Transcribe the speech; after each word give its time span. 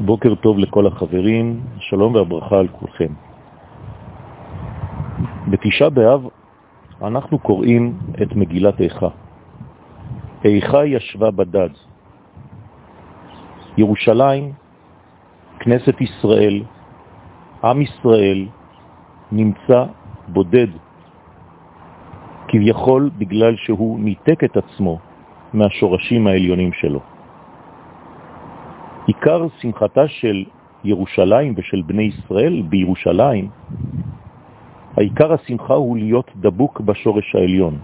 בוקר 0.00 0.34
טוב 0.34 0.58
לכל 0.58 0.86
החברים, 0.86 1.60
שלום 1.78 2.14
והברכה 2.14 2.58
על 2.58 2.68
כולכם. 2.68 3.12
בתשעה 5.50 5.90
באב 5.90 6.26
אנחנו 7.02 7.38
קוראים 7.38 7.98
את 8.22 8.36
מגילת 8.36 8.80
איכה. 8.80 9.08
איכה 10.44 10.86
ישבה 10.86 11.30
בדד. 11.30 11.68
ירושלים, 13.76 14.52
כנסת 15.60 16.00
ישראל, 16.00 16.62
עם 17.64 17.82
ישראל, 17.82 18.46
נמצא 19.32 19.84
בודד, 20.28 20.68
כביכול 22.48 23.10
בגלל 23.18 23.56
שהוא 23.56 24.00
ניתק 24.00 24.44
את 24.44 24.56
עצמו 24.56 24.98
מהשורשים 25.52 26.26
העליונים 26.26 26.72
שלו. 26.72 27.19
עיקר 29.10 29.46
שמחתה 29.58 30.08
של 30.08 30.44
ירושלים 30.84 31.54
ושל 31.56 31.82
בני 31.82 32.02
ישראל 32.02 32.62
בירושלים, 32.62 33.48
העיקר 34.96 35.32
השמחה 35.32 35.74
הוא 35.74 35.96
להיות 35.96 36.30
דבוק 36.36 36.80
בשורש 36.80 37.34
העליון. 37.34 37.78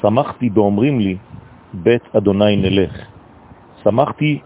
שמחתי 0.00 0.50
באומרים 0.50 1.00
לי, 1.00 1.16
בית 1.74 2.14
אדוני 2.16 2.56
נלך. 2.56 2.94
שמחתי 3.82 4.38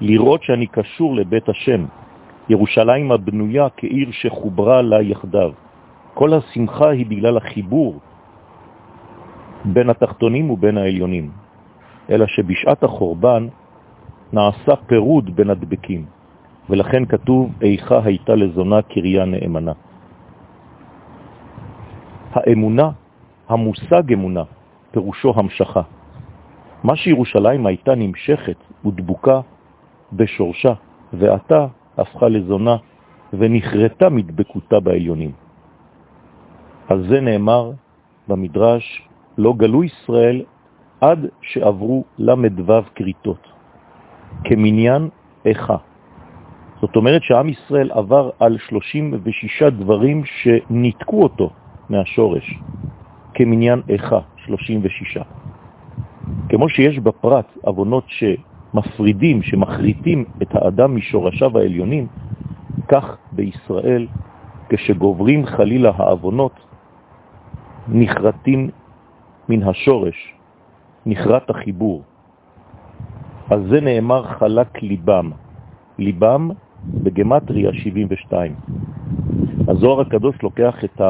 לראות 0.00 0.42
שאני 0.42 0.66
קשור 0.66 1.14
לבית 1.16 1.48
השם, 1.48 1.84
ירושלים 2.48 3.12
הבנויה 3.12 3.68
כעיר 3.76 4.08
שחוברה 4.10 4.82
לה 4.82 5.02
יחדיו. 5.02 5.52
כל 6.14 6.34
השמחה 6.34 6.88
היא 6.90 7.06
בגלל 7.06 7.36
החיבור 7.36 8.00
בין 9.64 9.90
התחתונים 9.90 10.50
ובין 10.50 10.78
העליונים, 10.78 11.30
אלא 12.10 12.26
שבשעת 12.26 12.82
החורבן 12.82 13.46
נעשה 14.32 14.76
פירוד 14.86 15.36
בין 15.36 15.50
הדבקים, 15.50 16.06
ולכן 16.70 17.06
כתוב, 17.06 17.52
איכה 17.62 18.00
הייתה 18.04 18.34
לזונה 18.34 18.82
קריה 18.82 19.24
נאמנה. 19.24 19.72
האמונה, 22.32 22.90
המושג 23.48 24.12
אמונה, 24.12 24.44
פירושו 24.90 25.32
המשכה. 25.36 25.82
מה 26.84 26.96
שירושלים 26.96 27.66
הייתה 27.66 27.94
נמשכת 27.94 28.56
ודבוקה 28.86 29.40
בשורשה, 30.12 30.72
ועתה 31.12 31.66
הפכה 31.98 32.28
לזונה 32.28 32.76
ונחרטה 33.32 34.08
מדבקותה 34.08 34.80
בעליונים. 34.80 35.32
על 36.88 37.08
זה 37.08 37.20
נאמר 37.20 37.70
במדרש, 38.28 39.08
לא 39.38 39.54
גלו 39.56 39.84
ישראל 39.84 40.42
עד 41.00 41.26
שעברו 41.42 42.04
למדוו 42.18 42.82
קריטות. 42.94 43.49
כמניין 44.44 45.08
איכה. 45.44 45.76
זאת 46.80 46.96
אומרת 46.96 47.22
שעם 47.22 47.48
ישראל 47.48 47.90
עבר 47.92 48.30
על 48.40 48.58
36 48.58 49.62
דברים 49.62 50.22
שניתקו 50.24 51.22
אותו 51.22 51.50
מהשורש, 51.90 52.58
כמניין 53.34 53.80
איכה, 53.88 54.18
36. 54.36 55.18
כמו 56.48 56.68
שיש 56.68 56.98
בפרט 56.98 57.46
אבונות 57.68 58.04
שמפרידים, 58.08 59.42
שמחריטים 59.42 60.24
את 60.42 60.54
האדם 60.54 60.96
משורשיו 60.96 61.58
העליונים, 61.58 62.06
כך 62.88 63.16
בישראל, 63.32 64.06
כשגוברים 64.68 65.46
חלילה 65.46 65.92
האבונות, 65.96 66.52
נחרטים 67.88 68.70
מן 69.48 69.62
השורש, 69.62 70.34
נחרט 71.06 71.50
החיבור. 71.50 72.02
אז 73.50 73.60
זה 73.70 73.80
נאמר 73.80 74.22
חלק 74.22 74.82
ליבם. 74.82 75.30
ליבם 75.98 76.50
בגמטריה 76.84 77.70
72. 77.72 78.54
הזוהר 79.68 80.00
הקדוש 80.00 80.42
לוקח 80.42 80.84
את 80.84 81.00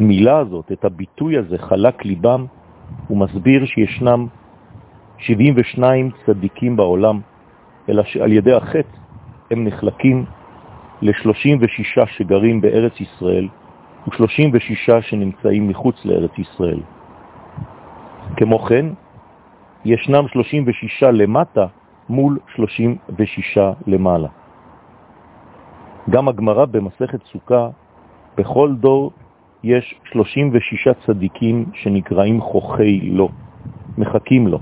המילה 0.00 0.38
הזאת, 0.38 0.72
את 0.72 0.84
הביטוי 0.84 1.38
הזה, 1.38 1.58
חלק 1.58 2.04
ליבם, 2.04 2.46
הוא 3.08 3.18
מסביר 3.18 3.66
שישנם 3.66 4.26
72 5.18 6.10
צדיקים 6.26 6.76
בעולם, 6.76 7.20
אלא 7.88 8.02
שעל 8.02 8.32
ידי 8.32 8.52
החטא 8.52 8.96
הם 9.50 9.64
נחלקים 9.64 10.24
ל-36 11.02 12.06
שגרים 12.06 12.60
בארץ 12.60 13.00
ישראל 13.00 13.48
ו-36 14.06 15.00
שנמצאים 15.00 15.68
מחוץ 15.68 16.04
לארץ 16.04 16.38
ישראל. 16.38 16.80
כמו 18.36 18.58
כן, 18.58 18.86
ישנם 19.84 20.28
36 20.28 21.02
למטה 21.02 21.66
מול 22.08 22.38
36 22.54 23.58
למעלה. 23.86 24.28
גם 26.10 26.28
הגמרא 26.28 26.64
במסכת 26.64 27.24
סוכה, 27.24 27.68
בכל 28.36 28.74
דור 28.74 29.12
יש 29.62 29.94
36 30.12 30.88
צדיקים 31.06 31.64
שנקראים 31.74 32.40
חוכי 32.40 33.00
לו, 33.00 33.28
מחכים 33.98 34.46
לו. 34.46 34.58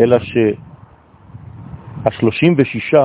אלא 0.00 0.18
שה-36 0.18 2.98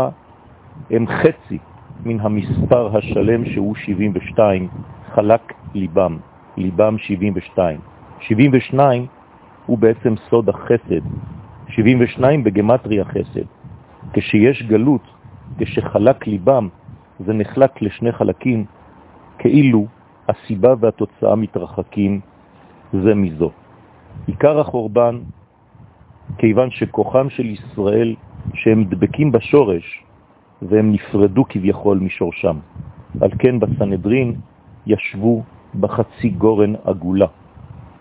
הם 0.90 1.08
חצי 1.08 1.58
מן 2.06 2.20
המספר 2.20 2.98
השלם 2.98 3.46
שהוא 3.46 3.76
72, 3.76 4.68
חלק 5.14 5.54
ליבם, 5.74 6.18
ליבם 6.58 6.98
72. 6.98 7.80
72 8.20 9.06
הוא 9.66 9.78
בעצם 9.78 10.16
סוד 10.30 10.50
החסד. 10.50 11.02
72 11.68 12.44
בגמטריה 12.44 13.06
חסד. 13.06 13.46
כשיש 14.14 14.64
גלות, 14.64 15.02
כשחלק 15.58 16.28
ליבם, 16.28 16.68
זה 17.20 17.34
נחלק 17.34 17.82
לשני 17.82 18.12
חלקים, 18.12 18.66
כאילו 19.38 19.86
הסיבה 20.28 20.74
והתוצאה 20.80 21.36
מתרחקים 21.36 22.20
זה 22.94 23.16
מזו. 23.16 23.52
עיקר 24.28 24.60
החורבן, 24.60 25.20
כיוון 26.38 26.72
שכוחם 26.72 27.30
של 27.30 27.46
ישראל, 27.46 28.16
שהם 28.54 28.84
דבקים 28.84 29.32
בשורש, 29.32 30.04
והם 30.62 30.92
נפרדו 30.92 31.44
כביכול 31.50 31.98
משורשם. 31.98 32.58
על 33.22 33.30
כן 33.40 33.60
בסנהדרין 33.60 34.36
ישבו 34.88 35.44
בחצי 35.80 36.30
גורן 36.30 36.74
עגולה. 36.84 37.28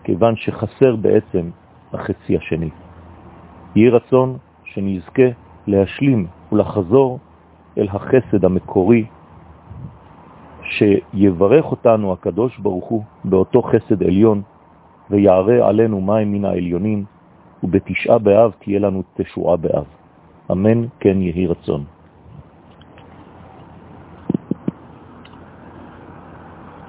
כיוון 0.03 0.35
שחסר 0.35 0.95
בעצם 0.95 1.49
החצי 1.93 2.37
השני. 2.37 2.69
יהי 3.75 3.89
רצון 3.89 4.37
שנזכה 4.65 5.29
להשלים 5.67 6.27
ולחזור 6.51 7.19
אל 7.77 7.87
החסד 7.87 8.45
המקורי, 8.45 9.05
שיברך 10.63 11.65
אותנו 11.71 12.13
הקדוש 12.13 12.57
ברוך 12.57 12.85
הוא 12.85 13.03
באותו 13.23 13.61
חסד 13.61 14.03
עליון, 14.03 14.41
ויערה 15.09 15.67
עלינו 15.67 16.01
מים 16.01 16.31
מן 16.31 16.45
העליונים, 16.45 17.05
ובתשעה 17.63 18.17
באב 18.17 18.51
תהיה 18.59 18.79
לנו 18.79 19.03
תשועה 19.15 19.57
באב. 19.57 19.85
אמן 20.51 20.85
כן 20.99 21.21
יהי 21.21 21.47
רצון. 21.47 21.83